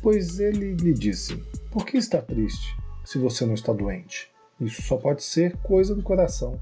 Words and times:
pois 0.02 0.39
ele 0.39 0.73
lhe 0.73 0.93
disse: 0.93 1.38
Por 1.71 1.85
que 1.85 1.97
está 1.97 2.21
triste 2.21 2.75
se 3.05 3.17
você 3.17 3.45
não 3.45 3.53
está 3.53 3.73
doente? 3.73 4.29
Isso 4.59 4.81
só 4.81 4.97
pode 4.97 5.23
ser 5.23 5.55
coisa 5.57 5.93
do 5.93 6.02
coração. 6.02 6.59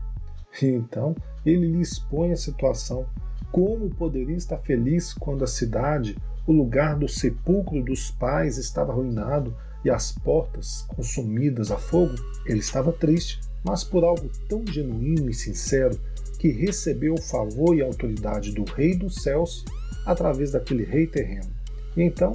Então 0.61 1.15
ele 1.45 1.67
lhe 1.67 1.81
expõe 1.81 2.31
a 2.31 2.37
situação, 2.37 3.05
como 3.51 3.89
poderia 3.89 4.35
estar 4.35 4.57
feliz 4.57 5.13
quando 5.13 5.43
a 5.43 5.47
cidade, 5.47 6.17
o 6.47 6.51
lugar 6.51 6.97
do 6.97 7.07
sepulcro 7.07 7.83
dos 7.83 8.11
pais, 8.11 8.57
estava 8.57 8.91
arruinado 8.91 9.55
e 9.83 9.89
as 9.89 10.11
portas 10.11 10.85
consumidas 10.95 11.71
a 11.71 11.77
fogo? 11.77 12.15
Ele 12.45 12.59
estava 12.59 12.91
triste, 12.91 13.39
mas 13.63 13.83
por 13.83 14.03
algo 14.03 14.29
tão 14.49 14.65
genuíno 14.67 15.29
e 15.29 15.33
sincero 15.33 15.99
que 16.39 16.49
recebeu 16.49 17.13
o 17.13 17.21
favor 17.21 17.75
e 17.75 17.81
a 17.81 17.85
autoridade 17.85 18.51
do 18.51 18.63
Rei 18.63 18.95
dos 18.95 19.15
céus 19.15 19.63
através 20.05 20.51
daquele 20.51 20.83
rei 20.83 21.07
terreno. 21.07 21.49
E 21.95 22.01
então 22.01 22.33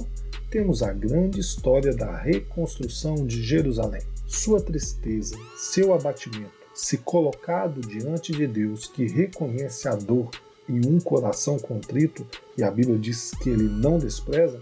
temos 0.49 0.83
a 0.83 0.91
grande 0.91 1.39
história 1.39 1.95
da 1.95 2.17
reconstrução 2.17 3.15
de 3.25 3.41
Jerusalém. 3.41 4.01
Sua 4.27 4.61
tristeza, 4.61 5.35
seu 5.55 5.93
abatimento, 5.93 6.60
se 6.73 6.97
colocado 6.99 7.81
diante 7.81 8.31
de 8.31 8.47
Deus 8.47 8.87
que 8.87 9.07
reconhece 9.07 9.87
a 9.87 9.95
dor 9.95 10.29
em 10.69 10.85
um 10.87 10.99
coração 10.99 11.59
contrito, 11.59 12.25
e 12.57 12.63
a 12.63 12.71
Bíblia 12.71 12.97
diz 12.97 13.31
que 13.31 13.49
ele 13.49 13.67
não 13.67 13.97
despreza, 13.97 14.61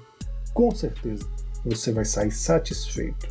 com 0.54 0.74
certeza 0.74 1.28
você 1.64 1.92
vai 1.92 2.06
sair 2.06 2.32
satisfeito 2.32 3.28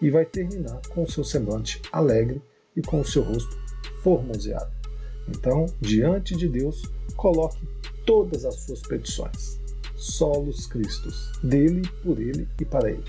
e 0.00 0.10
vai 0.10 0.24
terminar 0.24 0.80
com 0.88 1.04
o 1.04 1.10
seu 1.10 1.24
semblante 1.24 1.80
alegre 1.90 2.42
e 2.76 2.82
com 2.82 3.00
o 3.00 3.04
seu 3.04 3.22
rosto 3.22 3.56
formoseado. 4.02 4.70
Então, 5.28 5.66
diante 5.80 6.36
de 6.36 6.48
Deus, 6.48 6.82
coloque 7.16 7.66
todas 8.04 8.44
as 8.44 8.56
suas 8.56 8.82
petições. 8.82 9.60
Solos 9.94 10.66
Cristos, 10.66 11.30
dele, 11.42 11.82
por 12.02 12.20
ele 12.20 12.48
e 12.60 12.64
para 12.64 12.90
ele. 12.90 13.04